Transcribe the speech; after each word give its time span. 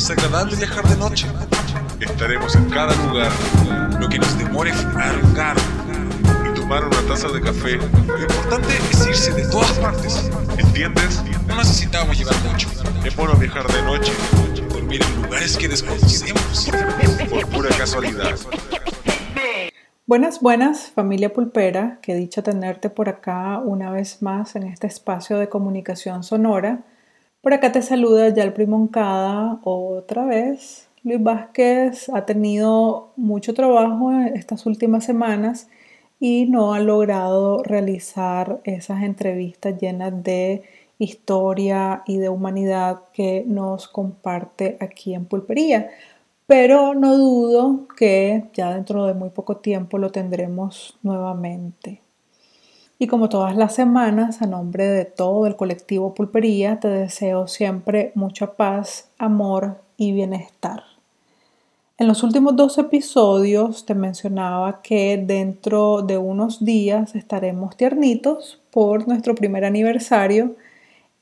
Es 0.00 0.08
agradable 0.08 0.56
viajar 0.56 0.82
de 0.88 0.96
noche. 0.96 1.26
Estaremos 2.00 2.56
en 2.56 2.70
cada 2.70 2.94
lugar, 3.06 3.30
lo 4.00 4.08
que 4.08 4.18
nos 4.18 4.38
demore 4.38 4.72
un 4.72 5.34
carro 5.34 5.60
y 6.50 6.58
tomar 6.58 6.86
una 6.86 7.02
taza 7.02 7.28
de 7.28 7.42
café. 7.42 7.76
Lo 7.76 8.18
importante 8.18 8.78
es 8.90 9.06
irse 9.06 9.30
de 9.32 9.46
todas 9.50 9.70
partes. 9.72 10.30
¿Entiendes? 10.56 11.22
No 11.46 11.54
necesitamos 11.56 12.18
llevar 12.18 12.34
mucho. 12.50 12.70
Es 13.04 13.14
bueno 13.14 13.34
viajar 13.34 13.66
de 13.70 13.82
noche, 13.82 14.12
dormir 14.70 15.02
en 15.02 15.22
lugares 15.22 15.58
que 15.58 15.68
desconocemos, 15.68 16.70
por 17.28 17.46
pura 17.48 17.68
casualidad. 17.76 18.36
Buenas, 20.06 20.40
buenas, 20.40 20.92
familia 20.94 21.30
pulpera. 21.30 21.98
Qué 22.00 22.14
dicho 22.14 22.42
tenerte 22.42 22.88
por 22.88 23.10
acá 23.10 23.58
una 23.58 23.90
vez 23.90 24.22
más 24.22 24.56
en 24.56 24.62
este 24.62 24.86
espacio 24.86 25.36
de 25.36 25.50
comunicación 25.50 26.24
sonora. 26.24 26.84
Por 27.42 27.54
acá 27.54 27.72
te 27.72 27.80
saluda 27.80 28.28
ya 28.28 28.42
el 28.42 28.52
Primoncada 28.52 29.60
otra 29.64 30.26
vez 30.26 30.90
Luis 31.02 31.22
Vázquez 31.22 32.10
ha 32.10 32.26
tenido 32.26 33.12
mucho 33.16 33.54
trabajo 33.54 34.12
en 34.12 34.36
estas 34.36 34.66
últimas 34.66 35.04
semanas 35.04 35.70
y 36.18 36.44
no 36.50 36.74
ha 36.74 36.80
logrado 36.80 37.62
realizar 37.62 38.60
esas 38.64 39.02
entrevistas 39.02 39.80
llenas 39.80 40.22
de 40.22 40.64
historia 40.98 42.02
y 42.06 42.18
de 42.18 42.28
humanidad 42.28 43.04
que 43.14 43.42
nos 43.46 43.88
comparte 43.88 44.76
aquí 44.80 45.14
en 45.14 45.24
Pulpería. 45.24 45.88
Pero 46.46 46.94
no 46.94 47.16
dudo 47.16 47.88
que 47.96 48.44
ya 48.52 48.74
dentro 48.74 49.06
de 49.06 49.14
muy 49.14 49.30
poco 49.30 49.56
tiempo 49.56 49.96
lo 49.96 50.10
tendremos 50.10 50.98
nuevamente. 51.02 52.02
Y 53.02 53.06
como 53.06 53.30
todas 53.30 53.56
las 53.56 53.74
semanas, 53.74 54.42
a 54.42 54.46
nombre 54.46 54.86
de 54.86 55.06
todo 55.06 55.46
el 55.46 55.56
colectivo 55.56 56.12
Pulpería, 56.12 56.80
te 56.80 56.88
deseo 56.88 57.46
siempre 57.46 58.12
mucha 58.14 58.56
paz, 58.56 59.08
amor 59.16 59.80
y 59.96 60.12
bienestar. 60.12 60.82
En 61.96 62.08
los 62.08 62.22
últimos 62.22 62.56
dos 62.56 62.76
episodios 62.76 63.86
te 63.86 63.94
mencionaba 63.94 64.82
que 64.82 65.16
dentro 65.16 66.02
de 66.02 66.18
unos 66.18 66.62
días 66.62 67.14
estaremos 67.14 67.74
tiernitos 67.74 68.60
por 68.70 69.08
nuestro 69.08 69.34
primer 69.34 69.64
aniversario 69.64 70.56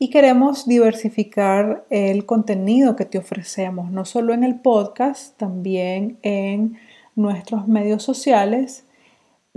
y 0.00 0.10
queremos 0.10 0.66
diversificar 0.66 1.84
el 1.90 2.26
contenido 2.26 2.96
que 2.96 3.04
te 3.04 3.18
ofrecemos, 3.18 3.92
no 3.92 4.04
solo 4.04 4.34
en 4.34 4.42
el 4.42 4.56
podcast, 4.56 5.36
también 5.36 6.18
en 6.22 6.76
nuestros 7.14 7.68
medios 7.68 8.02
sociales, 8.02 8.84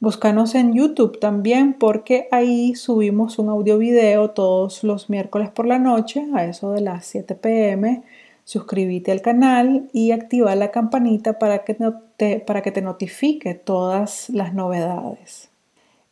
Búscanos 0.00 0.56
en 0.56 0.74
YouTube 0.74 1.20
también 1.20 1.74
porque 1.74 2.26
ahí 2.32 2.74
subimos 2.74 3.38
un 3.38 3.48
audio 3.48 3.78
video 3.78 4.30
todos 4.30 4.82
los 4.82 5.08
miércoles 5.08 5.50
por 5.50 5.68
la 5.68 5.78
noche 5.78 6.26
a 6.34 6.46
eso 6.46 6.72
de 6.72 6.80
las 6.80 7.06
7 7.06 7.36
pm 7.36 8.02
suscríbete 8.46 9.10
al 9.10 9.22
canal 9.22 9.90
y 9.92 10.12
activa 10.12 10.54
la 10.54 10.70
campanita 10.70 11.38
para 11.38 11.64
que, 11.64 11.76
te, 12.16 12.38
para 12.38 12.62
que 12.62 12.70
te 12.70 12.80
notifique 12.80 13.54
todas 13.54 14.30
las 14.30 14.54
novedades. 14.54 15.50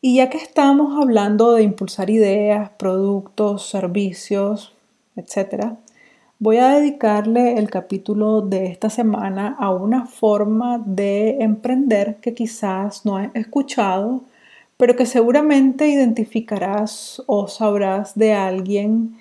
Y 0.00 0.16
ya 0.16 0.28
que 0.28 0.38
estamos 0.38 1.00
hablando 1.00 1.54
de 1.54 1.62
impulsar 1.62 2.10
ideas, 2.10 2.70
productos, 2.76 3.68
servicios, 3.70 4.74
etc., 5.14 5.76
voy 6.40 6.56
a 6.56 6.70
dedicarle 6.70 7.56
el 7.56 7.70
capítulo 7.70 8.42
de 8.42 8.66
esta 8.66 8.90
semana 8.90 9.56
a 9.56 9.70
una 9.70 10.04
forma 10.04 10.82
de 10.84 11.38
emprender 11.40 12.16
que 12.16 12.34
quizás 12.34 13.06
no 13.06 13.16
has 13.16 13.30
escuchado, 13.34 14.22
pero 14.76 14.96
que 14.96 15.06
seguramente 15.06 15.86
identificarás 15.86 17.22
o 17.26 17.46
sabrás 17.46 18.16
de 18.16 18.34
alguien 18.34 19.16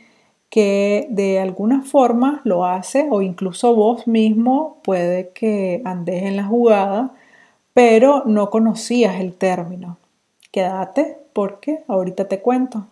que 0.54 1.08
de 1.10 1.40
alguna 1.40 1.82
forma 1.82 2.40
lo 2.44 2.64
hace 2.64 3.08
o 3.10 3.24
incluso 3.24 3.74
vos 3.74 4.06
mismo 4.06 4.78
puede 4.84 5.30
que 5.30 5.82
andes 5.84 6.22
en 6.22 6.38
la 6.38 6.44
jugada, 6.44 7.16
pero 7.74 8.22
no 8.28 8.52
conocías 8.52 9.20
el 9.20 9.34
término. 9.34 9.98
Quédate 10.52 11.18
porque 11.34 11.84
ahorita 11.88 12.28
te 12.28 12.40
cuento. 12.40 12.86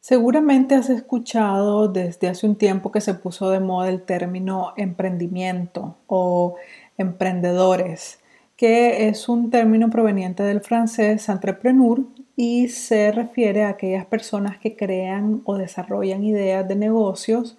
Seguramente 0.00 0.74
has 0.76 0.88
escuchado 0.88 1.88
desde 1.88 2.28
hace 2.28 2.46
un 2.46 2.56
tiempo 2.56 2.90
que 2.90 3.02
se 3.02 3.12
puso 3.12 3.50
de 3.50 3.60
moda 3.60 3.90
el 3.90 4.00
término 4.00 4.72
emprendimiento 4.78 5.94
o 6.06 6.54
emprendedores, 6.96 8.18
que 8.56 9.08
es 9.08 9.28
un 9.28 9.50
término 9.50 9.90
proveniente 9.90 10.42
del 10.42 10.60
francés 10.60 11.28
entrepreneur 11.28 12.00
y 12.36 12.68
se 12.68 13.12
refiere 13.12 13.64
a 13.64 13.70
aquellas 13.70 14.06
personas 14.06 14.58
que 14.58 14.76
crean 14.76 15.42
o 15.44 15.56
desarrollan 15.56 16.24
ideas 16.24 16.66
de 16.66 16.76
negocios 16.76 17.56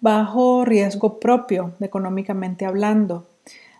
bajo 0.00 0.64
riesgo 0.64 1.18
propio, 1.18 1.72
económicamente 1.80 2.66
hablando. 2.66 3.26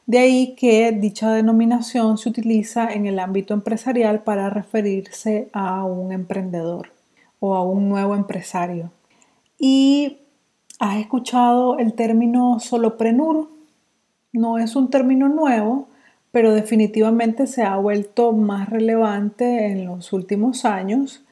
De 0.07 0.19
ahí 0.19 0.55
que 0.55 0.93
dicha 0.93 1.33
denominación 1.33 2.17
se 2.17 2.29
utiliza 2.29 2.93
en 2.93 3.07
el 3.07 3.19
ámbito 3.19 3.55
empresarial 3.55 4.23
para 4.23 4.51
referirse 4.51 5.49
a 5.53 5.85
un 5.85 6.13
emprendedor 6.13 6.93
o 7.41 7.55
a 7.55 7.63
un 7.63 7.89
nuevo 7.89 8.15
empresario. 8.15 8.93
¿Y 9.59 10.19
has 10.79 10.99
escuchado 10.99 11.79
el 11.79 11.95
término 11.95 12.61
soloprenur? 12.61 13.51
No 14.33 14.59
es 14.59 14.77
un 14.77 14.91
término 14.91 15.29
nuevo, 15.29 15.89
pero 16.37 16.53
definitivamente 16.53 17.47
se 17.47 17.63
ha 17.63 17.79
vuelto 17.79 18.33
más 18.33 18.69
relevante 18.69 19.69
en 19.69 19.87
los 19.87 20.13
últimos 20.13 20.67
años. 20.67 21.25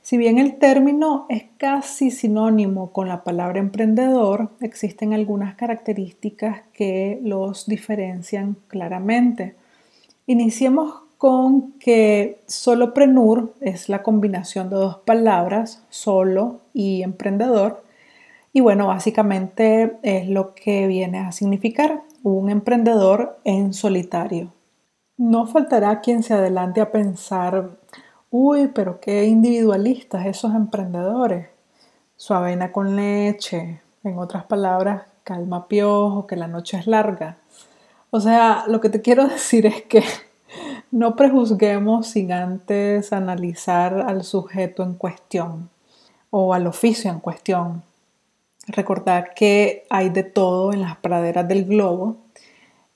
Si 0.00 0.16
bien 0.16 0.38
el 0.38 0.56
término 0.56 1.26
es 1.28 1.44
casi 1.58 2.10
sinónimo 2.10 2.90
con 2.90 3.08
la 3.08 3.24
palabra 3.24 3.58
emprendedor, 3.58 4.48
existen 4.62 5.12
algunas 5.12 5.54
características 5.54 6.62
que 6.72 7.20
los 7.22 7.66
diferencian 7.66 8.56
claramente. 8.68 9.54
Iniciemos 10.26 10.94
con 11.18 11.72
que 11.72 12.40
soloprenur 12.46 13.52
es 13.60 13.90
la 13.90 14.02
combinación 14.02 14.70
de 14.70 14.76
dos 14.76 14.96
palabras, 15.04 15.84
solo 15.90 16.62
y 16.72 17.02
emprendedor, 17.02 17.84
Y 18.54 18.60
bueno, 18.60 18.86
básicamente 18.86 19.98
es 20.02 20.26
lo 20.26 20.54
que 20.54 20.86
viene 20.86 21.18
a 21.18 21.32
significar 21.32 22.02
un 22.22 22.50
emprendedor 22.50 23.38
en 23.44 23.74
solitario. 23.74 24.52
No 25.16 25.46
faltará 25.46 26.00
quien 26.00 26.22
se 26.22 26.34
adelante 26.34 26.80
a 26.80 26.92
pensar, 26.92 27.70
uy, 28.30 28.68
pero 28.68 29.00
qué 29.00 29.26
individualistas 29.26 30.26
esos 30.26 30.54
emprendedores. 30.54 31.48
Su 32.16 32.34
avena 32.34 32.72
con 32.72 32.96
leche, 32.96 33.82
en 34.04 34.18
otras 34.18 34.44
palabras, 34.44 35.02
calma 35.24 35.68
piojo, 35.68 36.26
que 36.26 36.36
la 36.36 36.48
noche 36.48 36.78
es 36.78 36.86
larga. 36.86 37.38
O 38.10 38.20
sea, 38.20 38.64
lo 38.66 38.80
que 38.80 38.88
te 38.88 39.02
quiero 39.02 39.26
decir 39.28 39.66
es 39.66 39.82
que 39.82 40.02
no 40.90 41.16
prejuzguemos 41.16 42.06
sin 42.06 42.32
antes 42.32 43.12
analizar 43.12 44.00
al 44.00 44.24
sujeto 44.24 44.82
en 44.82 44.94
cuestión 44.94 45.68
o 46.30 46.54
al 46.54 46.66
oficio 46.66 47.10
en 47.10 47.20
cuestión. 47.20 47.82
Recordar 48.68 49.34
que 49.34 49.84
hay 49.90 50.10
de 50.10 50.22
todo 50.22 50.72
en 50.72 50.82
las 50.82 50.96
praderas 50.98 51.48
del 51.48 51.64
globo 51.64 52.16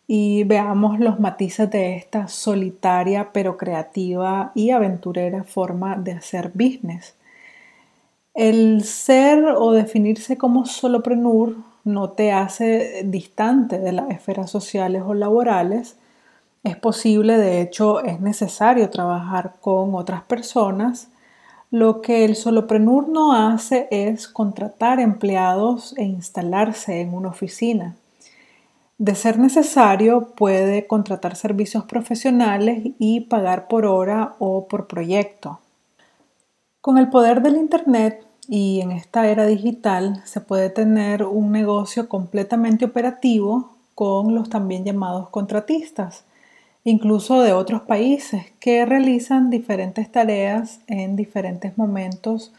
y 0.06 0.44
veamos 0.44 1.00
los 1.00 1.20
matices 1.20 1.70
de 1.70 1.96
esta 1.96 2.28
solitaria 2.28 3.30
pero 3.32 3.56
creativa 3.56 4.52
y 4.54 4.70
aventurera 4.70 5.44
forma 5.44 5.96
de 5.96 6.12
hacer 6.12 6.50
business. 6.54 7.14
El 8.34 8.82
ser 8.84 9.44
o 9.56 9.72
definirse 9.72 10.38
como 10.38 10.64
soloprenur 10.64 11.56
no 11.84 12.10
te 12.10 12.32
hace 12.32 13.02
distante 13.04 13.78
de 13.78 13.92
las 13.92 14.10
esferas 14.10 14.50
sociales 14.50 15.02
o 15.04 15.14
laborales. 15.14 15.96
Es 16.64 16.76
posible, 16.76 17.36
de 17.36 17.60
hecho, 17.60 18.02
es 18.02 18.20
necesario 18.20 18.88
trabajar 18.88 19.54
con 19.60 19.94
otras 19.94 20.22
personas. 20.22 21.08
Lo 21.72 22.02
que 22.02 22.26
el 22.26 22.36
soloprenur 22.36 23.08
no 23.08 23.32
hace 23.32 23.88
es 23.90 24.28
contratar 24.28 25.00
empleados 25.00 25.94
e 25.96 26.04
instalarse 26.04 27.00
en 27.00 27.14
una 27.14 27.30
oficina. 27.30 27.96
De 28.98 29.14
ser 29.14 29.38
necesario, 29.38 30.34
puede 30.36 30.86
contratar 30.86 31.34
servicios 31.34 31.84
profesionales 31.84 32.92
y 32.98 33.20
pagar 33.20 33.68
por 33.68 33.86
hora 33.86 34.34
o 34.38 34.68
por 34.68 34.86
proyecto. 34.86 35.60
Con 36.82 36.98
el 36.98 37.08
poder 37.08 37.40
del 37.40 37.56
Internet 37.56 38.22
y 38.46 38.82
en 38.82 38.92
esta 38.92 39.26
era 39.28 39.46
digital 39.46 40.20
se 40.26 40.42
puede 40.42 40.68
tener 40.68 41.24
un 41.24 41.52
negocio 41.52 42.06
completamente 42.06 42.84
operativo 42.84 43.70
con 43.94 44.34
los 44.34 44.50
también 44.50 44.84
llamados 44.84 45.30
contratistas, 45.30 46.24
incluso 46.84 47.42
de 47.42 47.52
otros 47.52 47.82
países 47.82 48.46
que 48.60 48.84
realizan 48.86 49.50
diferentes 49.50 50.10
tareas 50.10 50.80
en 50.86 51.16
diferentes 51.16 51.78
momentos 51.78 52.52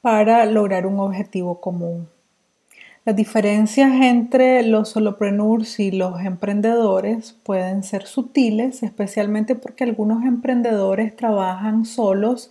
para 0.00 0.44
lograr 0.46 0.86
un 0.86 1.00
objetivo 1.00 1.60
común. 1.60 2.08
Las 3.06 3.16
diferencias 3.16 3.92
entre 4.02 4.62
los 4.62 4.90
solopreneurs 4.90 5.80
y 5.80 5.90
los 5.90 6.20
emprendedores 6.20 7.34
pueden 7.42 7.82
ser 7.82 8.06
sutiles, 8.06 8.82
especialmente 8.82 9.54
porque 9.54 9.84
algunos 9.84 10.22
emprendedores 10.24 11.16
trabajan 11.16 11.86
solos 11.86 12.50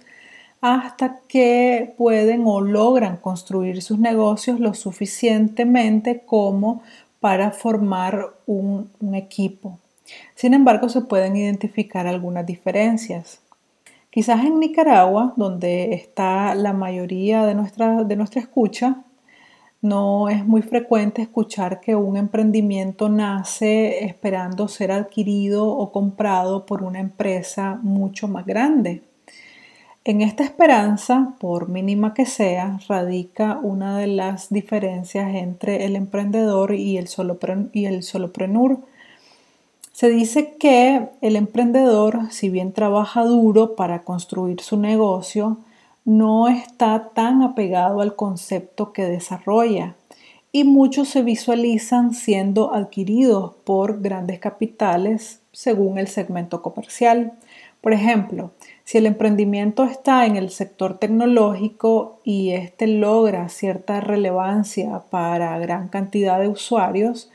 hasta 0.61 1.19
que 1.27 1.93
pueden 1.97 2.43
o 2.45 2.61
logran 2.61 3.17
construir 3.17 3.81
sus 3.81 3.99
negocios 3.99 4.59
lo 4.59 4.73
suficientemente 4.73 6.23
como 6.25 6.81
para 7.19 7.51
formar 7.51 8.33
un, 8.45 8.89
equipo. 9.13 9.77
Sin 10.35 10.53
embargo, 10.53 10.89
se 10.89 11.01
pueden 11.01 11.35
identificar 11.35 12.07
algunas 12.07 12.45
diferencias. 12.45 13.41
Quizás 14.09 14.43
en 14.43 14.59
Nicaragua, 14.59 15.33
donde 15.35 15.93
está 15.93 16.55
la 16.55 16.73
mayoría 16.73 17.45
de 17.45 17.55
nuestra, 17.55 18.03
de 18.03 18.15
nuestra 18.15 18.41
escucha, 18.41 19.03
no 19.81 20.27
es 20.27 20.45
muy 20.45 20.61
frecuente 20.61 21.21
escuchar 21.21 21.79
que 21.79 21.95
un 21.95 22.17
emprendimiento 22.17 23.07
nace 23.07 24.03
esperando 24.03 24.67
ser 24.67 24.91
adquirido 24.91 25.67
o 25.67 25.91
comprado 25.91 26.65
por 26.65 26.83
una 26.83 26.99
empresa 26.99 27.79
mucho 27.81 28.27
más 28.27 28.45
grande. 28.45 29.03
En 30.03 30.21
esta 30.21 30.43
esperanza, 30.43 31.35
por 31.39 31.69
mínima 31.69 32.13
que 32.13 32.25
sea, 32.25 32.79
radica 32.87 33.59
una 33.61 33.97
de 33.97 34.07
las 34.07 34.49
diferencias 34.49 35.35
entre 35.35 35.85
el 35.85 35.95
emprendedor 35.95 36.73
y 36.73 36.97
el, 36.97 37.07
soloprenur. 37.07 38.79
Se 39.99 40.09
dice 40.09 40.55
que 40.57 41.09
el 41.19 41.35
emprendedor, 41.35 42.31
si 42.31 42.49
bien 42.49 42.71
trabaja 42.71 43.25
duro 43.25 43.75
para 43.75 44.05
construir 44.05 44.61
su 44.61 44.77
negocio, 44.77 45.57
no 46.05 46.47
está 46.47 47.09
tan 47.13 47.41
apegado 47.41 47.99
al 47.99 48.15
concepto 48.15 48.93
que 48.93 49.03
desarrolla 49.03 49.97
y 50.53 50.63
muchos 50.63 51.09
se 51.09 51.21
visualizan 51.21 52.13
siendo 52.13 52.73
adquiridos 52.73 53.55
por 53.65 54.01
grandes 54.01 54.39
capitales 54.39 55.41
según 55.51 55.97
el 55.97 56.07
segmento 56.07 56.61
comercial. 56.61 57.33
Por 57.81 57.91
ejemplo, 57.91 58.51
si 58.85 58.99
el 58.99 59.05
emprendimiento 59.05 59.83
está 59.83 60.25
en 60.25 60.37
el 60.37 60.49
sector 60.49 60.97
tecnológico 60.97 62.21
y 62.23 62.51
éste 62.51 62.87
logra 62.87 63.49
cierta 63.49 63.99
relevancia 63.99 65.03
para 65.09 65.59
gran 65.59 65.89
cantidad 65.89 66.39
de 66.39 66.47
usuarios, 66.47 67.29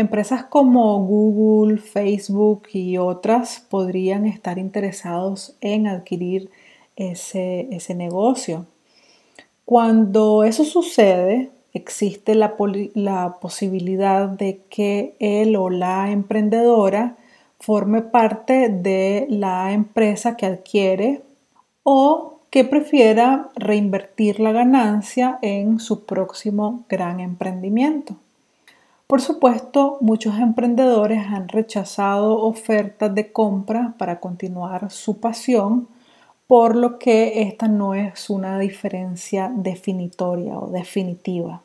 empresas 0.00 0.44
como 0.44 0.98
Google, 1.04 1.78
Facebook 1.78 2.64
y 2.72 2.98
otras 2.98 3.64
podrían 3.68 4.26
estar 4.26 4.58
interesados 4.58 5.54
en 5.60 5.86
adquirir 5.86 6.50
ese, 6.96 7.94
negocio. 7.94 8.66
Cuando 9.64 10.44
eso 10.44 10.64
sucede, 10.64 11.50
existe 11.72 12.34
la, 12.34 12.56
la 12.94 13.36
posibilidad 13.40 14.28
de 14.28 14.60
que 14.68 15.14
él 15.18 15.56
o 15.56 15.70
la 15.70 16.10
emprendedora 16.10 17.16
forme 17.60 18.02
parte 18.02 18.68
de 18.68 19.26
la 19.28 19.72
empresa 19.72 20.36
que 20.36 20.46
adquiere 20.46 21.22
o 21.82 22.40
que 22.50 22.64
prefiera 22.64 23.48
reinvertir 23.54 24.40
la 24.40 24.52
ganancia 24.52 25.38
en 25.40 25.78
su 25.78 26.04
próximo 26.04 26.84
gran 26.88 27.20
emprendimiento. 27.20 28.16
Por 29.10 29.20
supuesto, 29.20 29.98
muchos 30.00 30.38
emprendedores 30.38 31.26
han 31.26 31.48
rechazado 31.48 32.38
ofertas 32.44 33.12
de 33.12 33.32
compra 33.32 33.94
para 33.98 34.20
continuar 34.20 34.88
su 34.92 35.18
pasión, 35.18 35.88
por 36.46 36.76
lo 36.76 36.96
que 37.00 37.42
esta 37.42 37.66
no 37.66 37.94
es 37.94 38.30
una 38.30 38.56
diferencia 38.60 39.50
definitoria 39.52 40.56
o 40.56 40.68
definitiva. 40.68 41.60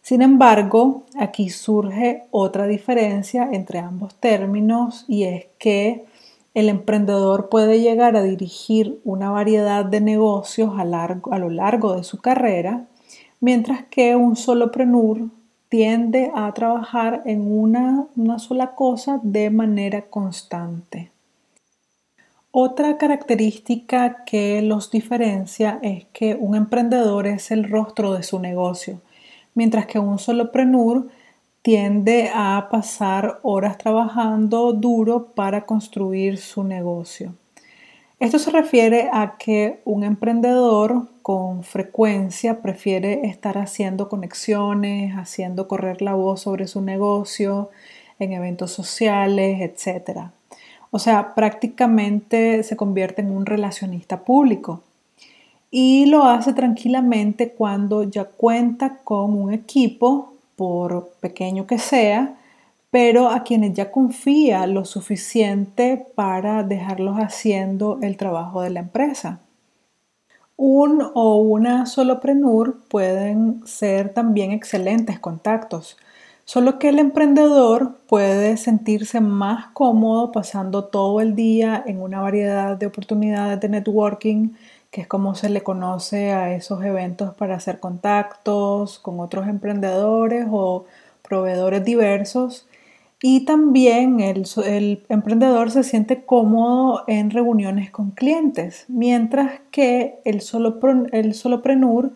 Sin 0.00 0.22
embargo, 0.22 1.02
aquí 1.18 1.50
surge 1.50 2.22
otra 2.30 2.66
diferencia 2.66 3.50
entre 3.52 3.80
ambos 3.80 4.14
términos 4.14 5.04
y 5.08 5.24
es 5.24 5.44
que 5.58 6.06
el 6.54 6.70
emprendedor 6.70 7.50
puede 7.50 7.82
llegar 7.82 8.16
a 8.16 8.22
dirigir 8.22 8.98
una 9.04 9.28
variedad 9.28 9.84
de 9.84 10.00
negocios 10.00 10.72
a, 10.78 10.86
lo 10.86 11.50
largo 11.50 11.96
de 11.96 12.02
su 12.02 12.16
carrera, 12.16 12.86
mientras 13.40 13.84
que 13.90 14.16
un 14.16 14.36
soloprenur 14.36 15.28
tiende 15.68 16.30
a 16.34 16.52
trabajar 16.54 17.22
en 17.24 17.50
una, 17.50 18.06
una 18.16 18.38
sola 18.38 18.74
cosa 18.74 19.20
de 19.22 19.50
manera 19.50 20.02
constante. 20.02 21.10
Otra 22.50 22.96
característica 22.96 24.24
que 24.24 24.62
los 24.62 24.90
diferencia 24.90 25.78
es 25.82 26.06
que 26.12 26.34
un 26.34 26.54
emprendedor 26.54 27.26
es 27.26 27.50
el 27.50 27.68
rostro 27.68 28.14
de 28.14 28.22
su 28.22 28.38
negocio 28.38 29.00
mientras 29.56 29.86
que 29.86 29.98
un 29.98 30.20
soloprenur 30.20 31.08
tiende 31.62 32.30
a 32.32 32.68
pasar 32.70 33.40
horas 33.42 33.76
trabajando 33.76 34.72
duro 34.72 35.32
para 35.34 35.66
construir 35.66 36.38
su 36.38 36.62
negocio. 36.62 37.34
Esto 38.20 38.38
se 38.38 38.52
refiere 38.52 39.10
a 39.12 39.36
que 39.36 39.80
un 39.84 40.04
emprendedor 40.04 41.08
con 41.26 41.64
frecuencia 41.64 42.62
prefiere 42.62 43.26
estar 43.26 43.58
haciendo 43.58 44.08
conexiones, 44.08 45.12
haciendo 45.16 45.66
correr 45.66 46.00
la 46.00 46.14
voz 46.14 46.42
sobre 46.42 46.68
su 46.68 46.82
negocio 46.82 47.70
en 48.20 48.32
eventos 48.32 48.70
sociales, 48.70 49.60
etc. 49.60 50.28
O 50.92 51.00
sea, 51.00 51.34
prácticamente 51.34 52.62
se 52.62 52.76
convierte 52.76 53.22
en 53.22 53.32
un 53.32 53.44
relacionista 53.44 54.20
público 54.20 54.84
y 55.68 56.06
lo 56.06 56.26
hace 56.26 56.52
tranquilamente 56.52 57.50
cuando 57.50 58.04
ya 58.04 58.26
cuenta 58.26 58.98
con 59.02 59.36
un 59.36 59.52
equipo, 59.52 60.32
por 60.54 61.08
pequeño 61.18 61.66
que 61.66 61.80
sea, 61.80 62.36
pero 62.92 63.30
a 63.30 63.42
quienes 63.42 63.74
ya 63.74 63.90
confía 63.90 64.68
lo 64.68 64.84
suficiente 64.84 66.06
para 66.14 66.62
dejarlos 66.62 67.16
haciendo 67.16 67.98
el 68.00 68.16
trabajo 68.16 68.60
de 68.60 68.70
la 68.70 68.78
empresa. 68.78 69.40
Un 70.56 71.02
o 71.14 71.36
una 71.36 71.84
soloprenur 71.86 72.78
pueden 72.88 73.66
ser 73.66 74.14
también 74.14 74.52
excelentes 74.52 75.18
contactos, 75.18 75.98
solo 76.46 76.78
que 76.78 76.88
el 76.88 76.98
emprendedor 76.98 77.98
puede 78.08 78.56
sentirse 78.56 79.20
más 79.20 79.66
cómodo 79.74 80.32
pasando 80.32 80.84
todo 80.84 81.20
el 81.20 81.34
día 81.34 81.82
en 81.86 82.00
una 82.00 82.20
variedad 82.20 82.76
de 82.76 82.86
oportunidades 82.86 83.60
de 83.60 83.68
networking 83.68 84.50
que 84.90 85.02
es 85.02 85.06
como 85.06 85.34
se 85.34 85.50
le 85.50 85.62
conoce 85.62 86.32
a 86.32 86.54
esos 86.54 86.82
eventos 86.82 87.34
para 87.34 87.56
hacer 87.56 87.80
contactos 87.80 88.98
con 88.98 89.20
otros 89.20 89.46
emprendedores 89.48 90.46
o 90.50 90.86
proveedores 91.22 91.84
diversos. 91.84 92.65
Y 93.22 93.46
también 93.46 94.20
el, 94.20 94.46
emprendedor 95.08 95.70
se 95.70 95.84
siente 95.84 96.24
cómodo 96.24 97.04
en 97.06 97.30
reuniones 97.30 97.90
con 97.90 98.10
clientes, 98.10 98.84
mientras 98.88 99.60
que 99.70 100.20
el, 100.24 100.42
solo, 100.42 100.78
el 101.12 101.34
soloprenur 101.34 102.12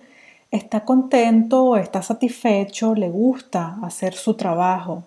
está 0.50 0.84
contento, 0.84 1.76
está 1.76 2.02
satisfecho, 2.02 2.94
le 2.94 3.08
gusta 3.08 3.78
hacer 3.82 4.14
su 4.14 4.34
trabajo, 4.34 5.04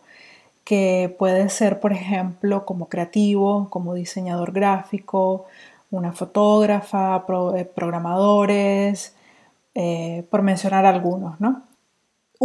que 0.63 1.15
puede 1.19 1.49
ser, 1.49 1.79
por 1.79 1.93
ejemplo, 1.93 2.65
como 2.65 2.87
creativo, 2.89 3.69
como 3.69 3.93
diseñador 3.93 4.51
gráfico, 4.53 5.45
una 5.91 6.13
fotógrafa, 6.13 7.25
eh, 7.55 7.65
programadores, 7.65 9.15
eh, 9.75 10.25
por 10.29 10.41
mencionar 10.41 10.85
algunos, 10.85 11.39
¿no? 11.39 11.63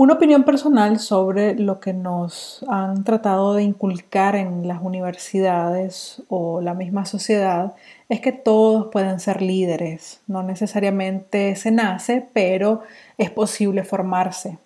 Una 0.00 0.14
opinión 0.14 0.44
personal 0.44 1.00
sobre 1.00 1.56
lo 1.56 1.80
que 1.80 1.92
nos 1.92 2.64
han 2.68 3.02
tratado 3.02 3.54
de 3.54 3.64
inculcar 3.64 4.36
en 4.36 4.68
las 4.68 4.80
universidades 4.80 6.22
o 6.28 6.60
la 6.60 6.72
misma 6.72 7.04
sociedad 7.04 7.74
es 8.08 8.20
que 8.20 8.30
todos 8.30 8.92
pueden 8.92 9.18
ser 9.18 9.42
líderes. 9.42 10.20
No 10.28 10.44
necesariamente 10.44 11.56
se 11.56 11.72
nace, 11.72 12.24
pero 12.32 12.82
es 13.16 13.32
posible 13.32 13.82
formarse. 13.82 14.58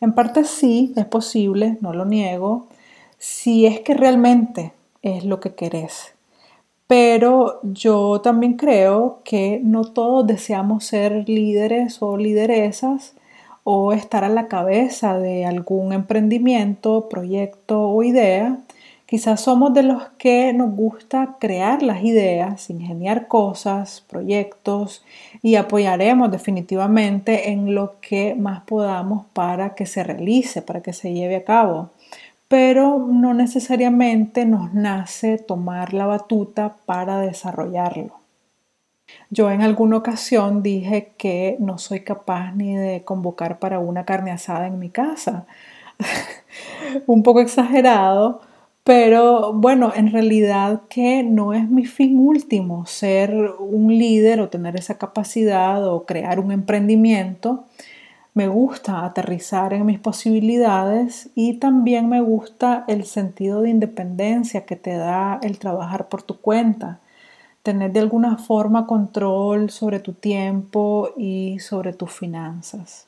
En 0.00 0.14
parte 0.14 0.42
sí, 0.42 0.92
es 0.96 1.06
posible, 1.06 1.78
no 1.80 1.92
lo 1.92 2.04
niego, 2.04 2.66
si 3.18 3.66
es 3.66 3.78
que 3.82 3.94
realmente 3.94 4.72
es 5.00 5.24
lo 5.24 5.38
que 5.38 5.54
querés. 5.54 6.12
Pero 6.88 7.60
yo 7.62 8.20
también 8.20 8.54
creo 8.54 9.20
que 9.22 9.60
no 9.62 9.84
todos 9.84 10.26
deseamos 10.26 10.84
ser 10.84 11.28
líderes 11.28 11.98
o 12.00 12.16
lideresas 12.16 13.14
o 13.64 13.92
estar 13.92 14.24
a 14.24 14.28
la 14.28 14.48
cabeza 14.48 15.18
de 15.18 15.44
algún 15.44 15.92
emprendimiento, 15.92 17.08
proyecto 17.08 17.88
o 17.88 18.02
idea. 18.02 18.58
Quizás 19.06 19.42
somos 19.42 19.74
de 19.74 19.82
los 19.82 20.04
que 20.16 20.52
nos 20.54 20.74
gusta 20.74 21.36
crear 21.38 21.82
las 21.82 22.02
ideas, 22.02 22.70
ingeniar 22.70 23.28
cosas, 23.28 24.02
proyectos 24.08 25.04
y 25.42 25.56
apoyaremos 25.56 26.30
definitivamente 26.30 27.50
en 27.50 27.74
lo 27.74 28.00
que 28.00 28.34
más 28.34 28.62
podamos 28.62 29.26
para 29.34 29.74
que 29.74 29.84
se 29.84 30.02
realice, 30.02 30.62
para 30.62 30.80
que 30.80 30.94
se 30.94 31.12
lleve 31.12 31.36
a 31.36 31.44
cabo. 31.44 31.90
Pero 32.48 32.98
no 32.98 33.34
necesariamente 33.34 34.46
nos 34.46 34.72
nace 34.72 35.36
tomar 35.36 35.92
la 35.92 36.06
batuta 36.06 36.76
para 36.86 37.18
desarrollarlo. 37.18 38.21
Yo 39.30 39.50
en 39.50 39.62
alguna 39.62 39.96
ocasión 39.96 40.62
dije 40.62 41.12
que 41.16 41.56
no 41.58 41.78
soy 41.78 42.00
capaz 42.00 42.52
ni 42.52 42.76
de 42.76 43.02
convocar 43.02 43.58
para 43.58 43.78
una 43.78 44.04
carne 44.04 44.30
asada 44.30 44.66
en 44.66 44.78
mi 44.78 44.90
casa. 44.90 45.46
Un 47.06 47.22
poco 47.22 47.40
exagerado, 47.40 48.42
pero 48.84 49.54
bueno, 49.54 49.92
en 49.96 50.12
realidad 50.12 50.82
que 50.90 51.22
no 51.22 51.54
es 51.54 51.68
mi 51.70 51.86
fin 51.86 52.18
último 52.18 52.84
ser 52.84 53.34
un 53.58 53.96
líder 53.96 54.40
o 54.40 54.50
tener 54.50 54.76
esa 54.76 54.98
capacidad 54.98 55.86
o 55.88 56.04
crear 56.04 56.38
un 56.38 56.52
emprendimiento. 56.52 57.64
Me 58.34 58.48
gusta 58.48 59.04
aterrizar 59.04 59.72
en 59.72 59.86
mis 59.86 59.98
posibilidades 59.98 61.30
y 61.34 61.54
también 61.54 62.08
me 62.08 62.20
gusta 62.20 62.84
el 62.88 63.04
sentido 63.04 63.62
de 63.62 63.70
independencia 63.70 64.66
que 64.66 64.76
te 64.76 64.94
da 64.96 65.38
el 65.42 65.58
trabajar 65.58 66.08
por 66.08 66.22
tu 66.22 66.38
cuenta 66.40 67.00
tener 67.62 67.92
de 67.92 68.00
alguna 68.00 68.38
forma 68.38 68.86
control 68.86 69.70
sobre 69.70 70.00
tu 70.00 70.12
tiempo 70.12 71.10
y 71.16 71.58
sobre 71.60 71.92
tus 71.92 72.12
finanzas. 72.12 73.06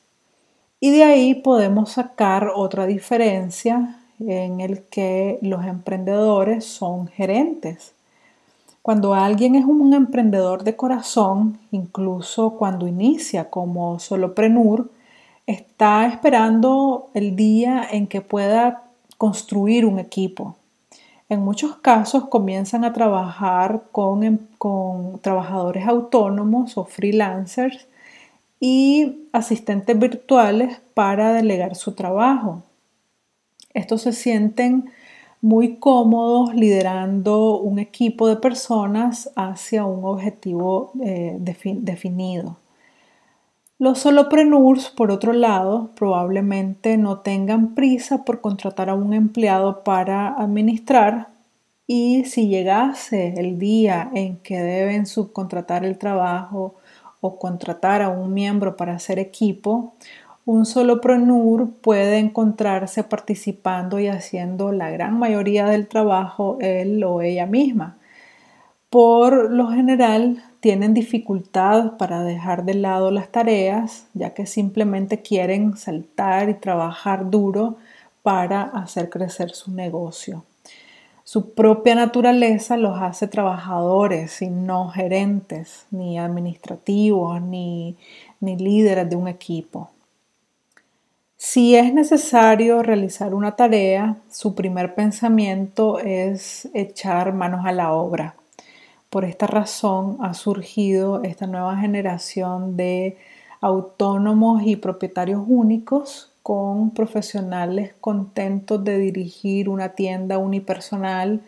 Y 0.79 0.91
de 0.91 1.03
ahí 1.03 1.35
podemos 1.35 1.93
sacar 1.93 2.51
otra 2.53 2.85
diferencia 2.85 3.99
en 4.19 4.61
el 4.61 4.83
que 4.83 5.39
los 5.41 5.65
emprendedores 5.65 6.65
son 6.65 7.07
gerentes. 7.07 7.93
Cuando 8.81 9.13
alguien 9.13 9.55
es 9.55 9.65
un 9.65 9.93
emprendedor 9.93 10.63
de 10.63 10.75
corazón, 10.75 11.57
incluso 11.71 12.51
cuando 12.51 12.87
inicia 12.87 13.49
como 13.49 13.99
soloprenur, 13.99 14.91
está 15.47 16.05
esperando 16.05 17.09
el 17.13 17.35
día 17.35 17.85
en 17.91 18.07
que 18.07 18.21
pueda 18.21 18.83
construir 19.17 19.85
un 19.85 19.97
equipo, 19.97 20.55
en 21.29 21.41
muchos 21.41 21.77
casos 21.77 22.27
comienzan 22.27 22.83
a 22.83 22.93
trabajar 22.93 23.83
em, 24.21 24.37
con, 24.57 25.19
trabajadores 25.19 25.87
autónomos 25.87 26.77
o 26.77 26.85
freelancers 26.85 27.87
y 28.59 29.27
asistentes 29.33 29.97
virtuales 29.97 30.81
para 30.93 31.33
delegar 31.33 31.75
su 31.75 31.93
trabajo. 31.93 32.63
Estos 33.73 34.03
se 34.03 34.13
sienten 34.13 34.91
muy 35.41 35.77
cómodos 35.77 36.55
liderando 36.55 37.59
un 37.59 37.79
equipo 37.79 38.27
de 38.27 38.37
personas 38.37 39.29
hacia 39.35 39.85
un 39.85 40.05
objetivo 40.05 40.91
eh, 41.03 41.37
definido. 41.39 42.57
Los 43.77 43.99
solopreneurs, 43.99 44.89
por 44.89 45.11
otro 45.11 45.33
lado, 45.33 45.91
probablemente 45.97 46.95
no 46.95 47.19
tengan 47.19 47.75
prisa 47.75 48.23
por 48.23 48.39
contratar 48.39 48.89
a 48.89 48.95
un 48.95 49.13
empleado 49.13 49.83
para 49.83 50.29
administrar 50.29 51.27
y 51.85 52.23
si 52.23 52.47
llegase 52.47 53.33
el 53.35 53.59
día 53.59 54.09
en 54.13 54.37
que 54.37 54.61
deben 54.61 55.05
subcontratar 55.05 55.83
el 55.83 55.97
trabajo 55.97 56.75
o 57.19 57.37
contratar 57.37 58.01
a 58.01 58.07
un 58.07 58.33
miembro 58.33 58.77
para 58.77 58.93
hacer 58.93 59.19
equipo, 59.19 59.93
un 60.45 60.65
solopreneur 60.65 61.69
puede 61.81 62.19
encontrarse 62.19 63.03
participando 63.03 63.99
y 63.99 64.07
haciendo 64.07 64.71
la 64.71 64.89
gran 64.89 65.19
mayoría 65.19 65.65
del 65.65 65.87
trabajo 65.89 66.57
él 66.61 67.03
o 67.03 67.21
ella 67.21 67.45
misma. 67.45 67.97
Por 68.89 69.51
lo 69.51 69.67
general, 69.67 70.43
tienen 70.65 70.95
dificultad 70.95 71.97
para 71.97 72.23
dejar 72.23 72.65
de 72.65 72.73
lado 72.73 73.11
las 73.11 73.29
tareas, 73.29 74.07
ya 74.15 74.33
que 74.33 74.47
simplemente 74.47 75.21
quieren 75.21 75.77
saltar 75.77 76.49
y 76.49 76.55
trabajar 76.55 77.29
duro 77.29 77.75
para 78.23 78.63
hacer 78.63 79.11
crecer 79.11 79.51
su 79.51 79.71
negocio. 79.71 80.43
Su 81.23 81.53
propia 81.53 81.93
naturaleza 81.93 82.77
los 82.77 82.99
hace 82.99 83.27
trabajadores 83.27 84.41
y 84.41 84.49
no 84.49 84.89
gerentes, 84.89 85.85
ni 85.91 86.17
administrativos, 86.17 87.39
ni, 87.41 87.97
ni 88.39 88.57
líderes 88.57 89.07
de 89.07 89.15
un 89.15 89.27
equipo. 89.27 89.91
Si 91.37 91.75
es 91.75 91.93
necesario 91.93 92.81
realizar 92.81 93.35
una 93.35 93.55
tarea, 93.55 94.17
su 94.31 94.55
primer 94.55 94.95
pensamiento 94.95 95.99
es 95.99 96.67
echar 96.73 97.33
manos 97.33 97.65
a 97.67 97.71
la 97.71 97.93
obra 97.93 98.35
por 99.15 99.23
esta 99.23 99.47
razón 99.47 100.17
ha 100.19 100.33
surgido 100.33 101.23
esta 101.23 101.47
nueva 101.47 101.77
generación 101.77 102.75
de 102.75 103.17
autónomos 103.61 104.63
y 104.65 104.75
propietarios 104.75 105.41
únicos 105.47 106.33
con 106.43 106.91
profesionales 106.91 107.93
contentos 108.01 108.83
de 108.83 108.97
dirigir 108.97 109.69
una 109.69 109.93
tienda 109.93 110.37
unipersonal 110.37 111.39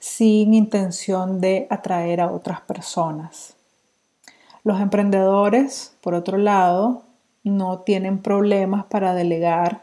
sin 0.00 0.52
intención 0.52 1.40
de 1.40 1.68
atraer 1.70 2.22
a 2.22 2.32
otras 2.32 2.60
personas. 2.62 3.54
Los 4.64 4.80
emprendedores, 4.80 5.94
por 6.00 6.14
otro 6.14 6.38
lado, 6.38 7.04
no 7.44 7.82
tienen 7.82 8.18
problemas 8.18 8.86
para 8.86 9.14
delegar 9.14 9.82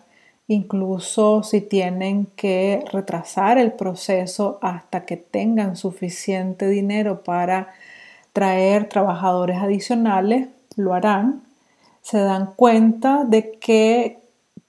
incluso 0.49 1.43
si 1.43 1.61
tienen 1.61 2.25
que 2.35 2.83
retrasar 2.91 3.59
el 3.59 3.71
proceso 3.71 4.57
hasta 4.63 5.05
que 5.05 5.15
tengan 5.15 5.75
suficiente 5.77 6.67
dinero 6.67 7.23
para 7.23 7.69
traer 8.33 8.89
trabajadores 8.89 9.59
adicionales, 9.59 10.49
lo 10.75 10.95
harán. 10.95 11.43
Se 12.01 12.17
dan 12.17 12.53
cuenta 12.55 13.25
de 13.25 13.51
que 13.59 14.19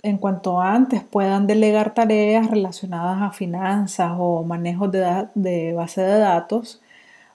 en 0.02 0.18
cuanto 0.18 0.60
antes 0.60 1.02
puedan 1.02 1.46
delegar 1.46 1.94
tareas 1.94 2.50
relacionadas 2.50 3.22
a 3.22 3.32
finanzas 3.32 4.12
o 4.18 4.44
manejo 4.44 4.88
de, 4.88 5.28
de 5.34 5.72
base 5.72 6.02
de 6.02 6.18
datos, 6.18 6.82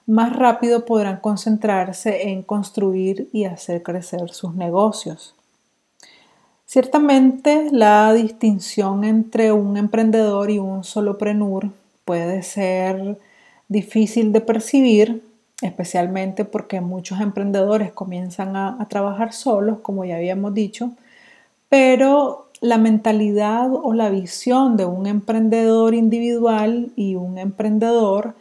más 0.06 0.36
rápido 0.36 0.84
podrán 0.84 1.16
concentrarse 1.18 2.30
en 2.30 2.42
construir 2.42 3.28
y 3.32 3.44
hacer 3.44 3.82
crecer 3.82 4.30
sus 4.30 4.54
negocios. 4.54 5.35
Ciertamente 6.66 7.68
la 7.70 8.12
distinción 8.12 9.04
entre 9.04 9.52
un 9.52 9.76
emprendedor 9.76 10.50
y 10.50 10.58
un 10.58 10.82
soloprenur 10.82 11.70
puede 12.04 12.42
ser 12.42 13.18
difícil 13.68 14.32
de 14.32 14.40
percibir, 14.40 15.22
especialmente 15.62 16.44
porque 16.44 16.80
muchos 16.80 17.20
emprendedores 17.20 17.92
comienzan 17.92 18.56
a, 18.56 18.82
a, 18.82 18.88
trabajar 18.88 19.32
solos, 19.32 19.78
como 19.80 20.04
ya 20.04 20.16
habíamos 20.16 20.54
dicho, 20.54 20.90
pero 21.68 22.48
la 22.60 22.78
mentalidad 22.78 23.70
o 23.72 23.92
la 23.92 24.10
visión 24.10 24.76
de 24.76 24.86
un 24.86 25.06
emprendedor 25.06 25.94
individual 25.94 26.90
y 26.96 27.14
un 27.14 27.38
emprendedor 27.38 28.34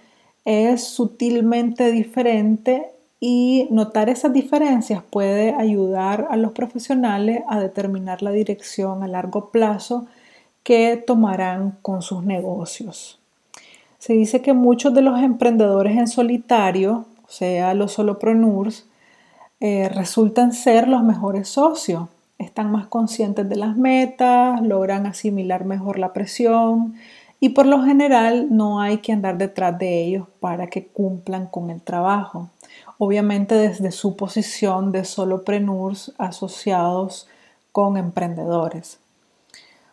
es 0.46 0.84
sutilmente 0.84 1.92
diferente 1.92 2.95
y 3.20 3.68
notar 3.72 4.10
esas 4.10 4.34
diferencias 4.34 5.02
puede 5.10 5.54
ayudar 5.54 6.28
a 6.30 6.36
los 6.36 6.52
profesionales 6.52 7.42
a 7.48 7.60
determinar 7.60 8.22
la 8.22 8.32
dirección 8.32 9.04
a 9.04 9.08
largo 9.08 9.50
plazo 9.50 10.08
que 10.64 10.98
tomarán 10.98 11.78
con 11.82 12.02
sus 12.02 12.24
negocios. 12.24 13.20
Se 14.00 14.14
dice 14.14 14.42
que 14.42 14.54
muchos 14.54 14.94
de 14.94 15.02
los 15.02 15.20
emprendedores 15.20 15.98
en 15.98 16.08
solitario, 16.08 17.06
o 17.26 17.30
sea, 17.30 17.74
los 17.74 17.94
solopreneurs, 17.94 18.86
eh, 19.60 19.90
resultan 19.90 20.54
ser 20.54 20.88
los 20.88 21.04
mejores 21.04 21.48
socios. 21.48 22.10
Están 22.38 22.72
más 22.72 22.88
conscientes 22.88 23.48
de 23.48 23.56
las 23.56 23.78
metas, 23.78 24.62
logran 24.62 25.06
asimilar 25.06 25.66
mejor 25.66 25.98
la 25.98 26.14
presión 26.14 26.96
y 27.40 27.50
por 27.50 27.66
lo 27.66 27.84
general 27.84 28.48
no 28.50 28.82
hay 28.82 28.98
que 28.98 29.14
andar 29.14 29.38
detrás 29.38 29.78
de 29.80 30.04
ellos 30.04 30.28
para 30.40 30.68
que 30.68 30.88
cumplan 30.88 31.48
con 31.48 31.70
el 31.70 31.82
trabajo. 31.82 32.50
Obviamente 32.98 33.56
desde 33.56 33.92
su 33.92 34.16
posición 34.16 34.92
de 34.92 35.04
solopreneurs 35.06 36.14
asociados 36.18 37.28
con 37.72 37.98
emprendedores. 37.98 39.00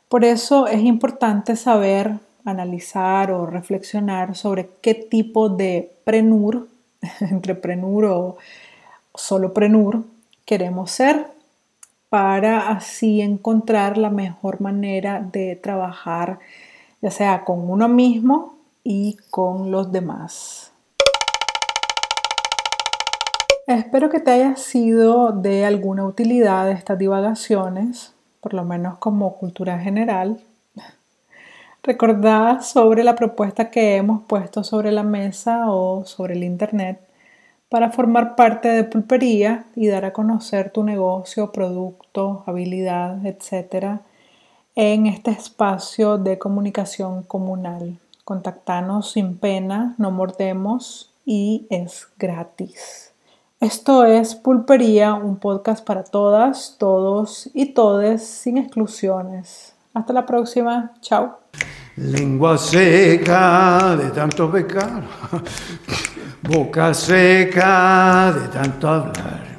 Por 0.09 0.25
eso 0.25 0.67
es 0.67 0.83
importante 0.83 1.57
saber 1.57 2.19
analizar 2.45 3.33
o 3.33 3.47
reflexionar 3.47 4.37
sobre 4.37 4.69
qué 4.81 4.95
tipo 4.95 5.49
de 5.49 5.91
prenur, 6.05 6.69
entreprenur 7.21 8.05
o 8.05 8.37
soloprenur 9.15 10.05
queremos 10.45 10.91
ser 10.91 11.27
para 12.09 12.69
así 12.69 13.21
encontrar 13.21 13.97
la 13.97 14.11
mejor 14.11 14.61
manera 14.61 15.21
de 15.21 15.57
trabajar, 15.57 16.39
ya 17.01 17.11
sea 17.11 17.45
con 17.45 17.71
uno 17.71 17.89
mismo 17.89 18.59
y 18.85 19.17
con 19.31 19.71
los 19.71 19.91
demás. 19.91 20.62
Espero 23.73 24.11
que 24.11 24.21
te 24.21 24.31
haya 24.31 24.55
sido 24.57 25.33
de 25.33 25.65
alguna 25.65 26.05
utilidad 26.05 26.71
estas 26.71 26.99
divagaciones, 26.99 28.13
por 28.43 28.53
lo 28.53 28.65
menos 28.65 28.99
como 28.99 29.39
cultura 29.39 29.79
general. 29.79 30.43
Recordá 31.83 32.61
sobre 32.61 33.03
la 33.03 33.17
propuesta 33.17 33.71
que 33.71 33.97
hemos 33.97 34.25
puesto 34.25 34.63
sobre 34.63 34.93
la 34.93 35.03
mesa 35.03 35.71
o 35.71 36.05
sobre 36.05 36.35
el 36.35 36.45
Internet 36.45 37.01
para 37.71 37.91
formar 37.91 38.37
parte 38.37 38.69
de 38.69 38.85
Pulpería 38.85 39.65
y 39.75 39.87
dar 39.87 40.05
a 40.05 40.13
conocer 40.13 40.71
tu 40.71 40.85
negocio, 40.85 41.51
producto, 41.51 42.45
habilidad, 42.47 43.25
etc. 43.25 44.01
en 44.75 45.07
este 45.07 45.31
espacio 45.31 46.19
de 46.19 46.39
comunicación 46.39 47.23
comunal. 47.23 47.99
Contactanos 48.25 49.13
sin 49.13 49.39
pena, 49.39 49.95
no 49.97 50.11
mordemos 50.11 51.11
y 51.25 51.67
es 51.71 52.09
gratis. 52.19 53.12
Esto 53.63 54.05
es 54.05 54.35
Pulpería, 54.35 55.15
un 55.15 55.37
podcast 55.37 55.87
para 55.87 56.03
todas, 56.03 56.75
todos 56.81 57.49
y 57.55 57.67
todes 57.67 58.27
sin 58.27 58.59
exclusiones. 58.59 59.77
Hasta 59.95 60.13
la 60.13 60.27
próxima. 60.27 60.91
Chao. 61.01 61.39
Lengua 61.95 62.59
seca 62.59 63.95
de 63.95 64.11
tanto 64.11 64.51
pecar, 64.51 65.05
boca 66.43 66.93
seca 66.93 68.33
de 68.33 68.49
tanto 68.49 68.89
hablar. 68.89 69.52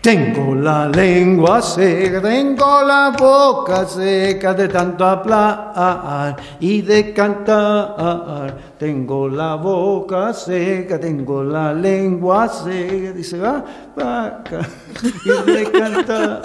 Tengo 0.00 0.54
la 0.54 0.88
lengua 0.88 1.60
seca, 1.60 2.22
tengo 2.22 2.82
la 2.82 3.12
boca 3.18 3.84
seca 3.84 4.54
de 4.54 4.68
tanto 4.68 5.04
hablar 5.04 6.36
y 6.60 6.82
de 6.82 7.12
cantar. 7.12 8.56
Tengo 8.78 9.28
la 9.28 9.56
boca 9.56 10.32
seca, 10.32 11.00
tengo 11.00 11.42
la 11.42 11.74
lengua 11.74 12.48
seca, 12.48 13.12
dice 13.12 13.38
va, 13.38 13.64
vaca, 13.96 14.60
y 15.24 15.50
de 15.50 15.70
cantar. 15.70 16.42